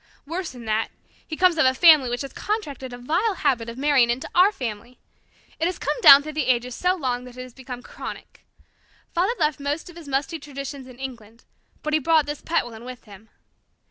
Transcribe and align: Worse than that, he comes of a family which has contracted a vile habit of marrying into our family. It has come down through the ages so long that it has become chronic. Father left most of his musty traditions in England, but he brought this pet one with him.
Worse 0.25 0.49
than 0.49 0.65
that, 0.65 0.87
he 1.27 1.37
comes 1.37 1.59
of 1.59 1.65
a 1.67 1.75
family 1.75 2.09
which 2.09 2.23
has 2.23 2.33
contracted 2.33 2.91
a 2.91 2.97
vile 2.97 3.35
habit 3.35 3.69
of 3.69 3.77
marrying 3.77 4.09
into 4.09 4.27
our 4.33 4.51
family. 4.51 4.97
It 5.59 5.65
has 5.67 5.77
come 5.77 5.95
down 6.01 6.23
through 6.23 6.33
the 6.33 6.47
ages 6.47 6.73
so 6.73 6.95
long 6.95 7.23
that 7.25 7.37
it 7.37 7.43
has 7.43 7.53
become 7.53 7.83
chronic. 7.83 8.43
Father 9.13 9.33
left 9.37 9.59
most 9.59 9.91
of 9.91 9.95
his 9.95 10.07
musty 10.07 10.39
traditions 10.39 10.87
in 10.87 10.97
England, 10.97 11.45
but 11.83 11.93
he 11.93 11.99
brought 11.99 12.25
this 12.25 12.41
pet 12.41 12.65
one 12.65 12.83
with 12.83 13.03
him. 13.03 13.29